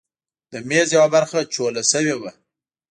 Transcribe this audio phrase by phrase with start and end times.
[0.51, 2.31] د میز یوه برخه چوله شوې وه.